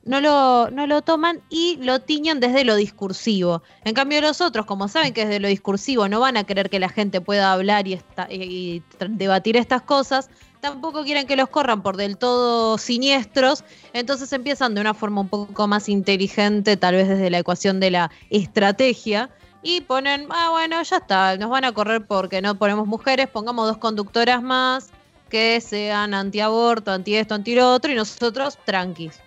no 0.05 0.21
lo, 0.21 0.71
no 0.71 0.87
lo 0.87 1.03
toman 1.03 1.41
y 1.49 1.79
lo 1.83 2.01
tiñan 2.01 2.41
desde 2.41 2.65
lo 2.65 2.77
discursivo. 2.77 3.63
En 3.85 3.95
cambio 3.95 4.21
los 4.21 4.41
otros, 4.41 4.67
como 4.67 4.89
saben 4.89 5.13
que 5.13 5.25
desde 5.25 5.41
lo 5.41 5.49
discursivo 5.49 6.09
no 6.09 6.21
van 6.21 6.37
a 6.37 6.45
querer 6.45 6.71
que 6.71 6.79
la 6.79 6.89
gente 6.89 7.21
pueda 7.21 7.53
hablar 7.53 7.87
y, 7.87 8.83
debatir 9.09 9.57
estas 9.57 9.83
cosas, 9.83 10.31
tampoco 10.61 11.05
quieren 11.05 11.27
que 11.27 11.37
los 11.37 11.49
corran 11.49 11.83
por 11.83 11.97
del 11.97 12.17
todo 12.17 12.79
siniestros, 12.79 13.65
entonces 13.93 14.33
empiezan 14.33 14.75
de 14.75 14.81
una 14.81 14.95
forma 14.95 15.23
un 15.23 15.29
poco 15.29 15.67
más 15.67 15.89
inteligente, 15.89 16.77
tal 16.77 16.95
vez 16.95 17.09
desde 17.09 17.31
la 17.31 17.39
ecuación 17.39 17.81
de 17.81 17.91
la 17.91 18.11
estrategia, 18.31 19.31
y 19.63 19.83
ponen, 19.83 20.27
ah, 20.31 20.49
bueno, 20.51 20.83
ya 20.83 20.97
está, 20.97 21.37
nos 21.37 21.51
van 21.51 21.65
a 21.65 21.73
correr 21.73 22.07
porque 22.07 22.41
no 22.41 22.55
ponemos 22.55 22.87
mujeres, 22.87 23.29
pongamos 23.29 23.67
dos 23.67 23.79
conductoras 23.79 24.43
más 24.43 24.91
que 25.29 25.61
sean 25.61 26.13
antiaborto, 26.13 26.91
anti 26.91 27.15
esto, 27.15 27.35
anti 27.35 27.55
lo 27.55 27.73
otro, 27.73 27.93
y 27.93 27.95
nosotros 27.95 28.59
tranquis. 28.65 29.21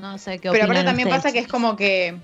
No 0.00 0.18
sé 0.18 0.38
qué 0.38 0.50
Pero 0.50 0.64
aparte 0.64 0.84
también 0.84 1.08
ustedes. 1.08 1.22
pasa 1.22 1.32
que 1.32 1.40
es 1.40 1.48
como 1.48 1.76
que. 1.76 2.18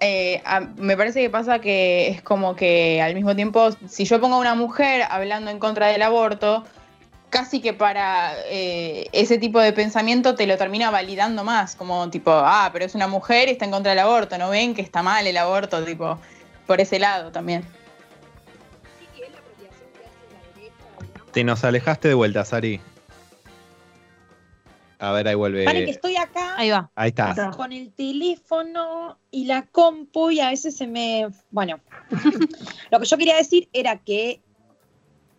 Eh, 0.00 0.42
a- 0.44 0.60
me 0.60 0.96
parece 0.96 1.20
que 1.20 1.30
pasa 1.30 1.58
que 1.60 2.08
es 2.08 2.22
como 2.22 2.56
que 2.56 3.00
al 3.02 3.14
mismo 3.14 3.34
tiempo, 3.36 3.70
si 3.88 4.04
yo 4.04 4.20
pongo 4.20 4.36
a 4.36 4.38
una 4.38 4.54
mujer 4.54 5.02
hablando 5.08 5.50
en 5.50 5.58
contra 5.58 5.88
del 5.88 6.02
aborto, 6.02 6.64
casi 7.28 7.60
que 7.60 7.72
para 7.72 8.32
eh, 8.46 9.06
ese 9.12 9.38
tipo 9.38 9.60
de 9.60 9.72
pensamiento 9.72 10.34
te 10.34 10.46
lo 10.46 10.56
termina 10.58 10.90
validando 10.90 11.44
más. 11.44 11.76
Como 11.76 12.08
tipo, 12.10 12.32
ah, 12.32 12.70
pero 12.72 12.84
es 12.84 12.94
una 12.94 13.06
mujer 13.06 13.48
y 13.48 13.52
está 13.52 13.66
en 13.66 13.70
contra 13.70 13.90
del 13.90 14.00
aborto, 14.00 14.36
¿no 14.38 14.50
ven 14.50 14.74
que 14.74 14.82
está 14.82 15.02
mal 15.02 15.26
el 15.26 15.36
aborto? 15.36 15.84
Tipo, 15.84 16.18
por 16.66 16.80
ese 16.80 16.98
lado 16.98 17.30
también. 17.30 17.64
Te 21.32 21.44
nos 21.44 21.62
alejaste 21.62 22.08
de 22.08 22.14
vuelta, 22.14 22.44
Sari. 22.44 22.80
A 25.00 25.12
ver, 25.12 25.26
ahí 25.26 25.34
vuelve. 25.34 25.64
Paren 25.64 25.86
que 25.86 25.92
estoy 25.92 26.16
acá 26.16 26.54
Ahí 26.58 26.68
va. 26.68 26.90
Ahí 26.94 27.08
está. 27.08 27.52
Con 27.56 27.72
el 27.72 27.90
teléfono 27.92 29.18
y 29.30 29.46
la 29.46 29.62
compu 29.62 30.30
y 30.30 30.40
a 30.40 30.50
veces 30.50 30.76
se 30.76 30.86
me... 30.86 31.28
Bueno, 31.50 31.80
lo 32.90 33.00
que 33.00 33.06
yo 33.06 33.16
quería 33.16 33.36
decir 33.36 33.68
era 33.72 33.96
que 33.96 34.42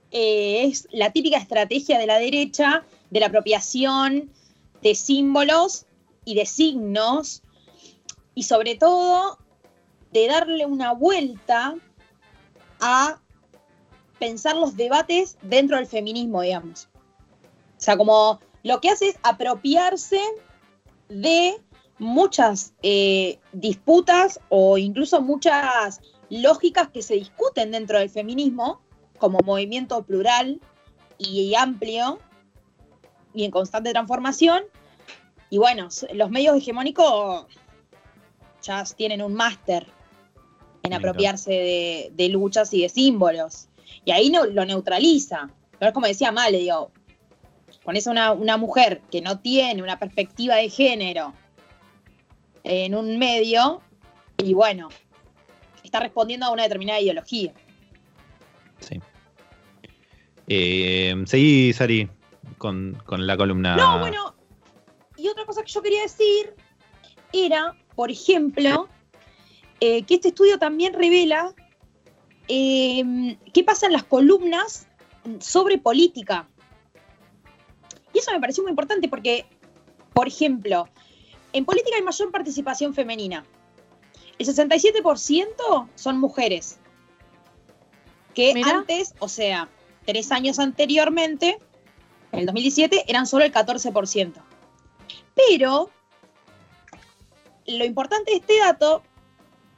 eh, 0.10 0.64
es 0.66 0.88
la 0.92 1.12
típica 1.12 1.38
estrategia 1.38 2.00
de 2.00 2.08
la 2.08 2.18
derecha 2.18 2.84
de 3.12 3.20
la 3.20 3.28
apropiación 3.28 4.32
de 4.82 4.96
símbolos 4.96 5.86
y 6.26 6.34
de 6.34 6.48
signos 6.48 7.44
y 8.34 8.44
sobre 8.44 8.76
todo 8.76 9.38
de 10.12 10.28
darle 10.28 10.66
una 10.66 10.94
vuelta 10.94 11.76
a 12.80 13.22
pensar 14.18 14.56
los 14.56 14.76
debates 14.76 15.38
dentro 15.44 15.78
del 15.78 15.86
feminismo, 15.86 16.42
digamos. 16.42 16.90
O 17.78 17.84
sea, 17.84 17.96
como 17.96 18.40
lo 18.64 18.80
que 18.82 18.90
hace 18.90 19.10
es 19.10 19.20
apropiarse 19.24 20.20
de 21.10 21.58
muchas 21.98 22.74
eh, 22.82 23.40
disputas 23.54 24.40
o 24.50 24.78
incluso 24.78 25.22
muchas 25.22 26.02
lógicas 26.30 26.90
que 26.90 27.02
se 27.02 27.16
discuten 27.16 27.72
dentro 27.72 28.00
del 28.00 28.10
feminismo 28.10 28.82
como 29.18 29.40
movimiento 29.46 30.04
plural 30.04 30.60
y 31.18 31.54
amplio 31.56 32.20
y 33.34 33.44
en 33.44 33.52
constante 33.52 33.92
transformación. 33.92 34.64
Y 35.50 35.58
bueno, 35.58 35.90
los 36.14 36.32
medios 36.32 36.56
hegemónicos 36.58 37.46
ya 38.64 38.84
tienen 38.96 39.22
un 39.22 39.34
máster 39.34 39.86
en 40.84 40.94
apropiarse 40.94 41.52
de, 41.52 42.12
de 42.14 42.30
luchas 42.30 42.74
y 42.74 42.82
de 42.82 42.90
símbolos. 42.90 43.68
Y 44.06 44.12
ahí 44.12 44.30
no, 44.30 44.46
lo 44.46 44.66
neutraliza. 44.66 45.50
Pero 45.78 45.90
es 45.90 45.94
como 45.94 46.08
decía 46.08 46.32
Male, 46.32 46.60
digo, 46.60 46.92
pones 47.84 48.08
a 48.08 48.12
una, 48.12 48.32
una 48.32 48.58
mujer 48.58 49.02
que 49.12 49.22
no 49.22 49.40
tiene 49.40 49.82
una 49.82 50.00
perspectiva 50.00 50.56
de 50.56 50.70
género 50.70 51.34
en 52.64 52.96
un 52.96 53.18
medio 53.18 53.82
y 54.38 54.54
bueno, 54.54 54.90
está 55.84 56.00
respondiendo 56.00 56.46
a 56.46 56.52
una 56.52 56.64
determinada 56.64 57.00
ideología. 57.00 57.54
Sí. 58.80 59.00
Eh, 60.48 61.16
seguí, 61.26 61.74
Sari, 61.74 62.10
con, 62.58 63.02
con 63.06 63.26
la 63.26 63.38
columna. 63.38 63.76
No, 63.76 64.00
bueno, 64.00 64.36
y 65.18 65.28
otra 65.28 65.46
cosa 65.46 65.64
que 65.64 65.72
yo 65.72 65.82
quería 65.82 66.02
decir 66.02 66.56
era, 67.32 67.76
por 67.96 68.12
ejemplo, 68.12 68.90
eh, 69.80 70.04
que 70.04 70.16
este 70.16 70.30
estudio 70.30 70.58
también 70.60 70.94
revela 70.94 71.54
eh, 72.48 73.38
qué 73.54 73.64
pasa 73.64 73.86
en 73.86 73.94
las 73.94 74.04
columnas 74.04 74.88
sobre 75.40 75.78
política. 75.78 76.48
Y 78.14 78.20
eso 78.20 78.32
me 78.32 78.40
pareció 78.40 78.64
muy 78.64 78.72
importante 78.72 79.08
porque, 79.08 79.46
por 80.14 80.28
ejemplo, 80.28 80.88
en 81.54 81.66
política 81.66 81.98
hay 81.98 82.04
mayor 82.04 82.32
participación 82.32 82.94
femenina. 82.94 83.46
El 84.38 84.48
67% 84.48 85.88
son 85.96 86.20
mujeres. 86.20 86.78
Que 88.34 88.54
Mira. 88.54 88.78
antes, 88.78 89.14
o 89.20 89.28
sea, 89.28 89.70
tres 90.06 90.32
años 90.32 90.60
anteriormente, 90.60 91.60
en 92.32 92.40
el 92.40 92.46
2017, 92.46 93.06
eran 93.08 93.28
solo 93.28 93.44
el 93.44 93.52
14%. 93.52 94.34
Pero 95.36 95.90
lo 97.68 97.86
importante 97.86 98.32
de 98.32 98.38
este 98.38 98.60
dato 98.60 99.04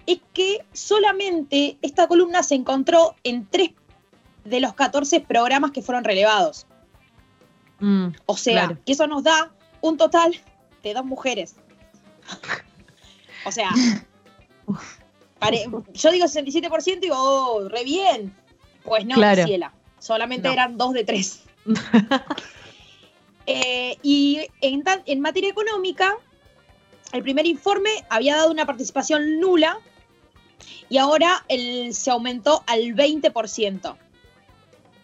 es 0.05 0.19
que 0.33 0.65
solamente 0.73 1.77
esta 1.81 2.07
columna 2.07 2.43
se 2.43 2.55
encontró 2.55 3.15
en 3.23 3.47
tres 3.47 3.71
de 4.43 4.59
los 4.59 4.73
14 4.73 5.21
programas 5.21 5.71
que 5.71 5.81
fueron 5.81 6.03
relevados. 6.03 6.67
Mm, 7.83 8.15
O 8.27 8.37
sea, 8.37 8.65
Claro. 8.67 8.77
que 8.85 8.93
eso 8.93 9.07
nos 9.07 9.23
da 9.23 9.51
un 9.81 9.97
total 9.97 10.33
de 10.83 10.93
dos 10.93 11.03
mujeres. 11.03 11.55
o 13.45 13.51
sea, 13.51 13.69
pare- 15.39 15.65
yo 15.93 16.11
digo 16.11 16.25
67% 16.27 16.97
y 16.97 16.99
digo, 17.01 17.15
oh, 17.17 17.67
re 17.67 17.83
bien. 17.83 18.33
Pues 18.85 19.05
no, 19.05 19.15
Claro. 19.15 19.45
Ciela. 19.45 19.73
Solamente 19.99 20.47
No. 20.47 20.53
eran 20.53 20.77
dos 20.77 20.93
de 20.93 21.03
tres. 21.03 21.43
Eh, 23.45 23.97
y 24.01 24.39
en, 24.61 24.83
en 25.05 25.19
materia 25.19 25.49
económica, 25.49 26.15
el 27.11 27.23
primer 27.23 27.45
informe 27.45 27.89
había 28.09 28.37
dado 28.37 28.49
una 28.49 28.65
participación 28.65 29.41
nula 29.41 29.79
y 30.87 30.97
ahora 30.97 31.43
el- 31.49 31.93
se 31.93 32.09
aumentó 32.09 32.63
al 32.67 32.79
20% 32.95 33.97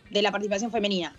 de 0.09 0.21
la 0.21 0.31
participación 0.31 0.71
femenina. 0.71 1.13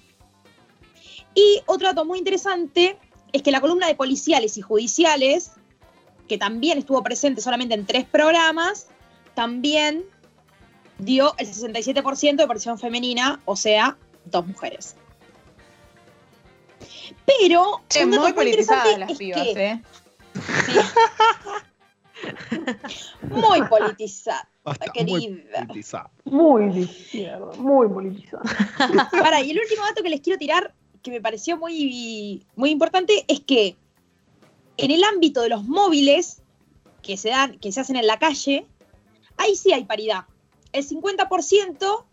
Y 1.35 1.63
otro 1.67 1.89
dato 1.89 2.05
muy 2.05 2.19
interesante 2.19 2.99
es 3.33 3.43
que 3.43 3.51
la 3.51 3.61
columna 3.61 3.87
de 3.87 3.95
policiales 3.95 4.57
y 4.57 4.63
judiciales, 4.63 5.53
que 6.29 6.39
también 6.39 6.79
estuvo 6.79 7.03
presente 7.03 7.41
solamente 7.41 7.75
en 7.75 7.87
tres 7.87 8.05
programas, 8.05 8.89
también 9.35 10.05
dio 10.99 11.35
el 11.39 11.47
67% 11.47 12.37
de 12.37 12.47
participación 12.47 12.79
femenina, 12.79 13.41
o 13.45 13.57
sea, 13.57 13.97
dos 14.25 14.47
mujeres. 14.47 14.97
Pero 17.25 17.81
Che, 17.89 18.05
un 18.05 18.11
dato 18.11 18.23
muy 18.23 18.33
politizadas 18.33 18.87
interesante 18.93 19.01
las 19.01 19.11
es 19.13 19.19
pibas, 19.19 19.43
que- 19.43 19.67
¿eh? 19.67 19.83
sí. 20.67 22.57
muy 23.23 23.63
politizada, 23.63 24.49
querida. 24.93 25.13
muy 25.13 25.45
politizado. 25.67 26.11
Muy 26.25 26.69
de 26.73 26.81
izquierda, 26.81 27.53
muy 27.57 27.89
politizada. 27.89 28.43
Para, 29.11 29.41
y 29.41 29.51
el 29.53 29.59
último 29.61 29.85
dato 29.85 30.03
que 30.03 30.11
les 30.11 30.21
quiero 30.21 30.39
tirar, 30.39 30.75
que 31.03 31.11
me 31.11 31.21
pareció 31.21 31.57
muy, 31.57 32.45
muy 32.57 32.71
importante, 32.71 33.25
es 33.29 33.41
que 33.41 33.77
en 34.77 34.91
el 34.91 35.03
ámbito 35.05 35.41
de 35.43 35.49
los 35.49 35.65
móviles 35.65 36.43
que 37.03 37.17
se 37.17 37.31
dan, 37.31 37.59
que 37.59 37.73
se 37.73 37.81
hacen 37.81 37.97
en 37.97 38.07
la 38.07 38.19
calle, 38.19 38.67
ahí 39.37 39.57
sí 39.57 39.73
hay 39.73 39.85
paridad. 39.85 40.25
El 40.73 40.87
50% 40.87 42.05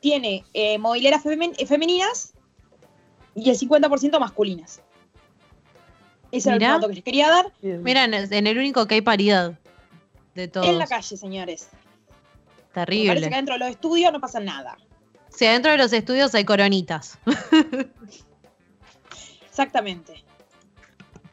tiene 0.00 0.44
eh, 0.54 0.78
mobileras 0.78 1.24
femen- 1.24 1.54
femeninas 1.66 2.34
y 3.34 3.50
el 3.50 3.58
50% 3.58 4.18
masculinas. 4.18 4.82
Ese 6.30 6.50
era 6.50 6.56
el 6.56 6.60
dato 6.60 6.88
que 6.88 6.94
les 6.94 7.04
quería 7.04 7.28
dar. 7.28 7.52
Mira, 7.62 8.04
en 8.04 8.12
el, 8.14 8.32
en 8.32 8.46
el 8.46 8.58
único 8.58 8.86
que 8.86 8.96
hay 8.96 9.00
paridad 9.00 9.58
de 10.34 10.46
todos. 10.48 10.66
En 10.66 10.78
la 10.78 10.86
calle, 10.86 11.16
señores. 11.16 11.68
Me 11.72 12.84
parece 12.84 13.04
Terrible. 13.04 13.28
que 13.28 13.34
dentro 13.34 13.54
de 13.54 13.58
los 13.60 13.68
estudios 13.70 14.12
no 14.12 14.20
pasa 14.20 14.38
nada. 14.38 14.76
Si 15.38 15.46
adentro 15.46 15.70
de 15.70 15.78
los 15.78 15.92
estudios 15.92 16.34
hay 16.34 16.44
coronitas. 16.44 17.16
Exactamente. 19.48 20.24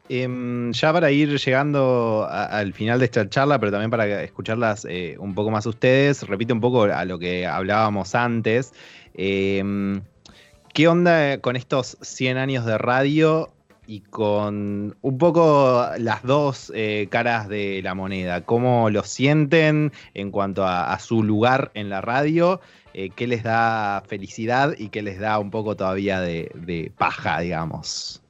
Em, 0.08 0.70
ya 0.72 0.92
para 0.92 1.10
ir 1.10 1.36
llegando 1.36 2.24
a- 2.30 2.44
al 2.44 2.72
final 2.72 3.00
de 3.00 3.06
esta 3.06 3.28
charla, 3.28 3.58
pero 3.58 3.72
también 3.72 3.90
para 3.90 4.22
escucharlas 4.22 4.86
eh, 4.88 5.16
un 5.18 5.34
poco 5.34 5.50
más 5.50 5.66
ustedes, 5.66 6.22
repite 6.22 6.52
un 6.52 6.60
poco 6.60 6.84
a 6.84 7.04
lo 7.04 7.18
que 7.18 7.48
hablábamos 7.48 8.14
antes. 8.14 8.72
Em, 9.14 10.02
¿Qué 10.72 10.86
onda 10.86 11.40
con 11.40 11.56
estos 11.56 11.98
100 12.00 12.36
años 12.36 12.64
de 12.64 12.78
radio 12.78 13.50
y 13.88 14.02
con 14.02 14.96
un 15.00 15.18
poco 15.18 15.84
las 15.98 16.22
dos 16.22 16.70
eh, 16.76 17.08
caras 17.10 17.48
de 17.48 17.80
la 17.82 17.94
moneda? 17.96 18.42
¿Cómo 18.42 18.88
lo 18.90 19.02
sienten 19.02 19.90
en 20.14 20.30
cuanto 20.30 20.64
a, 20.64 20.92
a 20.92 20.98
su 21.00 21.24
lugar 21.24 21.72
en 21.74 21.88
la 21.90 22.00
radio? 22.02 22.60
Eh, 22.98 23.10
¿Qué 23.14 23.26
les 23.26 23.42
da 23.42 24.02
felicidad 24.08 24.74
y 24.78 24.88
qué 24.88 25.02
les 25.02 25.18
da 25.18 25.38
un 25.38 25.50
poco 25.50 25.76
todavía 25.76 26.18
de, 26.22 26.90
paja, 26.96 27.40
digamos? 27.40 28.22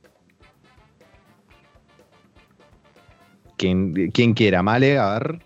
Quien 3.56 4.35
quiera, 4.35 4.64
Male, 4.64 4.99
a 4.99 5.20
ver. 5.20 5.38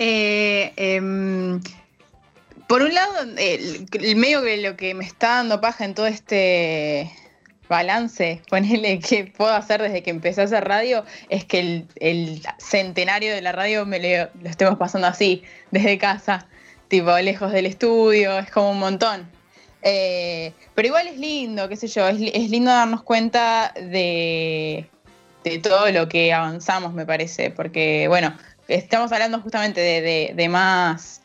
Eh, 0.00 0.72
em, 0.74 1.60
por 2.66 2.82
un 2.82 2.92
lado, 2.92 3.12
el 3.38 4.16
medio 4.16 4.42
que 4.42 4.56
lo 4.56 4.76
que 4.76 4.94
me 4.94 5.04
está 5.04 5.36
dando 5.36 5.60
paja 5.60 5.84
en 5.84 5.94
todo 5.94 6.08
este 6.08 7.08
balance, 7.68 8.42
ponele 8.48 8.98
que 9.08 9.24
puedo 9.24 9.52
hacer 9.52 9.82
desde 9.82 10.02
que 10.02 10.10
empecé 10.10 10.42
a 10.42 10.44
hacer 10.44 10.64
radio, 10.64 11.04
es 11.28 11.44
que 11.44 11.84
el, 12.00 12.42
centenario 12.58 13.34
de 13.34 13.42
la 13.42 13.52
radio 13.52 13.86
me 13.86 13.98
lo, 13.98 14.30
lo 14.40 14.48
estemos 14.48 14.76
pasando 14.78 15.06
así, 15.06 15.42
desde 15.70 15.98
casa, 15.98 16.46
tipo 16.88 17.16
lejos 17.18 17.52
del 17.52 17.66
estudio, 17.66 18.38
es 18.38 18.50
como 18.50 18.70
un 18.70 18.78
montón. 18.78 19.28
Eh, 19.82 20.52
pero 20.74 20.88
igual 20.88 21.06
es 21.06 21.16
lindo, 21.16 21.68
qué 21.68 21.76
sé 21.76 21.86
yo, 21.86 22.08
es, 22.08 22.18
li- 22.18 22.32
es 22.34 22.50
lindo 22.50 22.70
darnos 22.70 23.02
cuenta 23.02 23.72
de, 23.76 24.88
todo 25.62 25.90
lo 25.92 26.08
que 26.08 26.32
avanzamos, 26.32 26.92
me 26.92 27.06
parece, 27.06 27.50
porque 27.50 28.08
bueno, 28.08 28.36
estamos 28.66 29.12
hablando 29.12 29.40
justamente 29.40 29.80
de, 29.80 30.32
de- 30.34 30.48
más, 30.48 31.22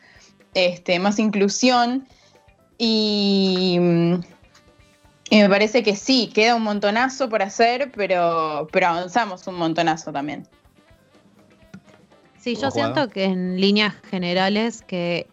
este, 0.54 1.00
más 1.00 1.18
inclusión 1.18 2.06
y, 2.78 3.80
y 5.32 5.40
me 5.40 5.48
parece 5.48 5.82
que 5.82 5.96
sí, 5.96 6.30
queda 6.34 6.54
un 6.54 6.62
montonazo 6.62 7.30
por 7.30 7.40
hacer, 7.42 7.90
pero, 7.96 8.68
pero 8.70 8.88
avanzamos 8.88 9.46
un 9.46 9.54
montonazo 9.54 10.12
también. 10.12 10.46
Sí, 12.38 12.54
yo 12.54 12.70
siento 12.70 13.08
que 13.08 13.24
en 13.24 13.58
líneas 13.58 13.94
generales 14.10 14.82
que 14.82 15.26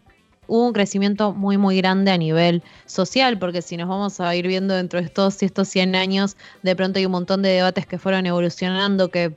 hubo 0.48 0.68
un 0.68 0.72
crecimiento 0.72 1.34
muy, 1.34 1.58
muy 1.58 1.76
grande 1.76 2.12
a 2.12 2.18
nivel 2.18 2.64
social, 2.86 3.38
porque 3.40 3.62
si 3.62 3.76
nos 3.76 3.90
vamos 3.90 4.22
a 4.22 4.34
ir 4.38 4.48
viendo 4.48 4.74
dentro 4.74 5.02
de 5.02 5.06
estos, 5.08 5.44
estos 5.44 5.68
100 5.68 5.94
años, 5.98 6.38
de 6.64 6.78
pronto 6.78 6.98
hay 7.00 7.06
un 7.06 7.12
montón 7.12 7.42
de 7.42 7.50
debates 7.50 7.86
que 7.86 7.98
fueron 7.98 8.26
evolucionando, 8.26 9.10
que 9.10 9.36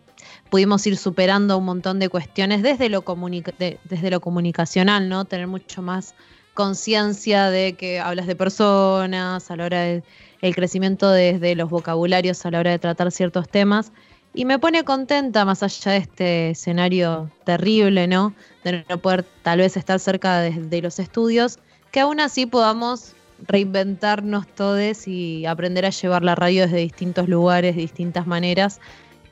pudimos 0.48 0.86
ir 0.86 0.96
superando 0.96 1.58
un 1.58 1.64
montón 1.64 1.98
de 1.98 2.08
cuestiones 2.08 2.62
desde 2.62 2.88
lo, 2.88 3.02
comunica- 3.02 3.52
de- 3.58 3.80
desde 3.82 4.10
lo 4.10 4.20
comunicacional, 4.20 5.08
¿no? 5.08 5.24
Tener 5.24 5.48
mucho 5.48 5.82
más 5.82 6.14
conciencia 6.54 7.50
de 7.50 7.74
que 7.74 8.00
hablas 8.00 8.26
de 8.26 8.36
personas, 8.36 9.50
a 9.50 9.56
la 9.56 9.64
hora 9.64 9.80
del 9.82 10.04
el 10.42 10.56
crecimiento 10.56 11.10
desde 11.10 11.54
los 11.54 11.70
vocabularios 11.70 12.44
a 12.44 12.50
la 12.50 12.58
hora 12.58 12.72
de 12.72 12.78
tratar 12.78 13.10
ciertos 13.12 13.48
temas. 13.48 13.92
Y 14.34 14.44
me 14.44 14.58
pone 14.58 14.82
contenta, 14.82 15.44
más 15.44 15.62
allá 15.62 15.92
de 15.92 15.98
este 15.98 16.50
escenario 16.50 17.30
terrible, 17.44 18.06
¿no? 18.06 18.34
De 18.64 18.84
no 18.88 18.98
poder 18.98 19.24
tal 19.42 19.58
vez 19.58 19.76
estar 19.76 20.00
cerca 20.00 20.40
de, 20.40 20.82
los 20.82 20.98
estudios, 20.98 21.58
que 21.90 22.00
aún 22.00 22.18
así 22.18 22.46
podamos 22.46 23.14
reinventarnos 23.46 24.46
todos 24.48 25.06
y 25.06 25.46
aprender 25.46 25.84
a 25.84 25.90
llevar 25.90 26.22
la 26.22 26.34
radio 26.34 26.62
desde 26.62 26.78
distintos 26.78 27.28
lugares, 27.28 27.76
de 27.76 27.82
distintas 27.82 28.26
maneras. 28.26 28.80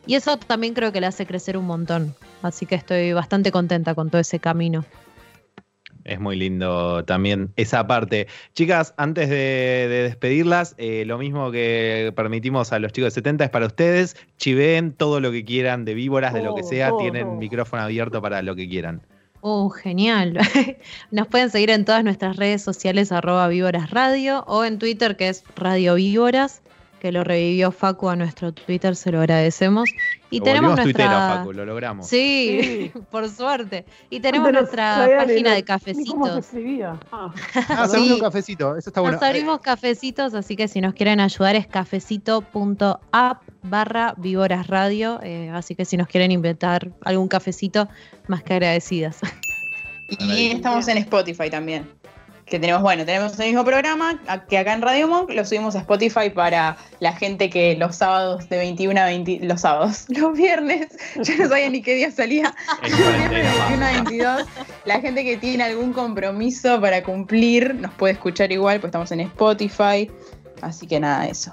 Y 0.07 0.15
eso 0.15 0.37
también 0.37 0.75
creo 0.75 0.93
que 0.93 1.01
le 1.01 1.07
hace 1.07 1.27
crecer 1.27 1.57
un 1.57 1.67
montón. 1.67 2.15
Así 2.43 2.67
que 2.67 2.75
estoy 2.75 3.13
bastante 3.13 3.51
contenta 3.51 3.95
con 3.95 4.11
todo 4.11 4.21
ese 4.21 4.39
camino. 4.39 4.85
Es 6.05 6.19
muy 6.19 6.37
lindo 6.37 7.05
también 7.05 7.53
esa 7.57 7.87
parte. 7.87 8.27
Chicas, 8.55 8.95
antes 8.97 9.29
de, 9.29 9.37
de 9.37 10.03
despedirlas, 10.05 10.75
eh, 10.79 11.05
lo 11.07 11.19
mismo 11.19 11.51
que 11.51 12.13
permitimos 12.17 12.73
a 12.73 12.79
los 12.79 12.93
chicos 12.93 13.09
de 13.15 13.21
70 13.21 13.45
es 13.45 13.51
para 13.51 13.67
ustedes. 13.67 14.17
Chiveen 14.39 14.93
todo 14.93 15.21
lo 15.21 15.31
que 15.31 15.45
quieran, 15.45 15.85
de 15.85 15.95
víboras, 15.95 16.33
de 16.33 16.43
lo 16.43 16.55
que 16.55 16.63
Todo, 16.63 16.71
sea. 16.71 16.89
todo, 16.89 16.99
Tienen 17.01 17.27
todo. 17.27 17.37
micrófono 17.37 17.83
abierto 17.83 18.23
para 18.23 18.43
lo 18.43 18.57
que 18.57 18.69
quieran. 18.69 19.03
Oh, 19.43 19.71
genial. 19.71 20.39
Nos 21.11 21.27
pueden 21.27 21.51
seguir 21.51 21.71
en 21.71 21.85
todas 21.85 22.05
nuestras 22.05 22.37
redes 22.37 22.63
sociales, 22.63 23.11
arroba 23.11 23.49
Víboras 23.49 23.91
Radio, 23.91 24.45
o 24.47 24.65
en 24.65 24.79
Twitter, 24.79 25.17
que 25.17 25.29
es 25.29 25.45
Radio 25.57 25.95
Víboras, 25.95 26.63
que 27.01 27.11
lo 27.11 27.25
revivió 27.25 27.73
Facu 27.73 28.09
a 28.09 28.15
nuestro 28.17 28.53
Twitter, 28.53 28.95
se 28.95 29.11
lo 29.11 29.19
agradecemos. 29.21 29.91
Y 30.31 30.39
Lo 30.39 30.45
tenemos 30.45 30.77
nuestra... 30.77 31.39
Facu, 31.39 31.53
lo 31.53 31.65
logramos. 31.65 32.07
Sí, 32.07 32.93
por 33.11 33.29
suerte. 33.29 33.85
Y 34.11 34.21
tenemos 34.21 34.53
nuestra 34.53 35.09
página 35.19 35.55
de 35.55 35.57
ni 35.57 35.63
¿Cómo 35.63 35.63
se 35.63 35.65
cafecitos. 35.65 36.39
escribía? 36.39 37.01
Ah, 37.11 37.33
Ah, 37.71 37.89
Sí. 37.89 38.13
un 38.13 38.21
cafecito, 38.21 38.77
eso 38.77 38.91
está 38.91 39.01
bueno. 39.01 39.17
Nos 39.17 39.23
abrimos 39.25 39.61
cafecitos, 39.61 40.35
así 40.35 40.55
que 40.55 40.69
si 40.69 40.81
nos 40.81 40.95
quieren 40.95 41.19
ayudar 41.19 41.57
es 41.57 41.67
cafecito.app 41.67 43.43
barra 43.63 44.15
Víboras 44.17 44.67
Radio. 44.69 45.19
eh, 45.23 45.51
así 45.53 45.75
que 45.75 45.85
si 45.85 45.97
nos 45.97 46.07
quieren 46.07 46.31
inventar 46.31 46.91
algún 47.05 47.27
cafecito, 47.29 47.89
más 48.29 48.43
que 48.45 48.55
agradecidas. 48.55 49.19
Y 50.21 50.51
estamos 50.51 50.87
en 50.89 50.99
Spotify 50.99 51.51
también. 51.51 51.89
Que 52.51 52.59
tenemos, 52.59 52.83
bueno, 52.83 53.07
tenemos 53.07 53.39
el 53.39 53.47
mismo 53.47 53.65
programa 53.65 54.21
que 54.49 54.59
acá 54.59 54.73
en 54.73 54.83
Radio 54.83 55.07
Monk, 55.07 55.31
lo 55.31 55.45
subimos 55.45 55.77
a 55.77 55.79
Spotify 55.79 56.31
para 56.35 56.77
la 56.99 57.13
gente 57.13 57.49
que 57.49 57.77
los 57.77 57.95
sábados 57.95 58.49
de 58.49 58.59
21 58.59 59.01
a 59.01 59.05
20, 59.05 59.39
los 59.43 59.61
sábados, 59.61 60.07
los 60.09 60.37
viernes, 60.37 60.89
yo 61.23 61.37
no 61.37 61.49
sabía 61.49 61.71
ni 61.71 61.81
qué 61.81 61.95
día 61.95 62.11
salía, 62.11 62.53
los 62.83 62.99
viernes 62.99 63.45
de 63.45 63.59
cuarentena, 63.59 63.87
21 63.87 63.87
a 63.87 63.93
basta. 63.93 64.03
22, 64.03 64.47
la 64.85 65.01
gente 65.01 65.25
que 65.25 65.37
tiene 65.37 65.63
algún 65.63 65.93
compromiso 65.93 66.81
para 66.81 67.05
cumplir 67.05 67.73
nos 67.77 67.93
puede 67.95 68.15
escuchar 68.15 68.51
igual, 68.51 68.81
pues 68.81 68.89
estamos 68.89 69.13
en 69.13 69.21
Spotify, 69.21 70.11
así 70.61 70.89
que 70.89 70.99
nada, 70.99 71.29
eso. 71.29 71.53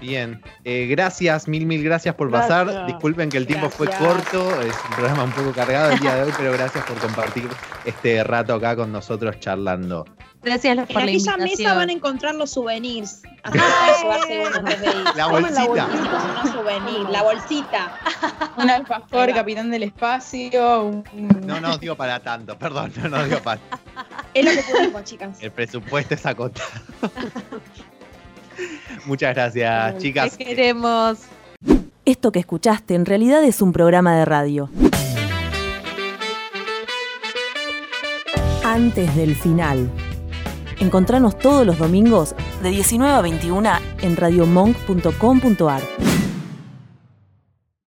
Bien, 0.00 0.42
Eh, 0.64 0.86
gracias, 0.90 1.48
mil, 1.48 1.64
mil 1.66 1.82
gracias 1.82 2.14
por 2.14 2.30
Gracias. 2.30 2.64
pasar. 2.66 2.86
Disculpen 2.86 3.30
que 3.30 3.38
el 3.38 3.46
tiempo 3.46 3.70
fue 3.70 3.86
corto, 3.88 4.60
es 4.60 4.74
un 4.90 4.94
programa 4.96 5.24
un 5.24 5.32
poco 5.32 5.52
cargado 5.52 5.92
el 5.92 5.98
día 6.00 6.14
de 6.16 6.22
hoy, 6.24 6.32
pero 6.36 6.52
gracias 6.52 6.84
por 6.84 6.96
compartir 6.98 7.48
este 7.84 8.22
rato 8.22 8.54
acá 8.54 8.76
con 8.76 8.92
nosotros 8.92 9.40
charlando. 9.40 10.04
Gracias 10.42 10.78
En 10.78 10.86
por 10.86 10.96
la 10.96 11.02
aquella 11.02 11.36
mesa 11.38 11.74
van 11.74 11.88
a 11.88 11.92
encontrar 11.92 12.34
los 12.36 12.50
souvenirs. 12.50 13.22
Así 13.42 13.58
que 13.58 14.02
llevarse 14.02 14.44
uno. 14.46 14.68
La 15.16 15.24
Tomen 15.28 15.54
la 15.54 15.64
bolsita. 15.66 15.86
bolsita. 15.86 16.52
Souvenirs, 16.52 17.10
la 17.10 17.22
bolsita. 17.22 17.98
Un 18.58 18.70
alfajor, 18.70 19.34
capitán 19.34 19.70
del 19.70 19.82
espacio, 19.84 20.82
un- 20.84 21.04
No 21.44 21.60
nos 21.60 21.80
dio 21.80 21.96
para 21.96 22.20
tanto, 22.20 22.56
perdón, 22.58 22.92
no 23.02 23.08
nos 23.08 23.28
dio 23.28 23.42
para. 23.42 23.60
Es 24.34 24.44
lo 24.44 24.50
que 24.52 24.62
pudimos, 24.72 25.04
chicas. 25.04 25.38
El 25.40 25.50
presupuesto 25.50 26.14
es 26.14 26.24
acotado. 26.26 26.68
Muchas 29.06 29.34
gracias, 29.34 29.98
chicas. 29.98 30.36
Te 30.36 30.44
queremos. 30.44 31.18
Esto 32.04 32.30
que 32.30 32.38
escuchaste 32.38 32.94
en 32.94 33.04
realidad 33.04 33.42
es 33.42 33.60
un 33.60 33.72
programa 33.72 34.16
de 34.16 34.24
radio. 34.24 34.70
Antes 38.64 39.14
del 39.16 39.34
final. 39.34 39.90
Encontranos 40.78 41.38
todos 41.38 41.66
los 41.66 41.78
domingos 41.78 42.34
de 42.62 42.70
19 42.70 43.12
a 43.12 43.20
21 43.22 43.70
en 44.02 44.16
radiomonk.com.ar. 44.16 45.82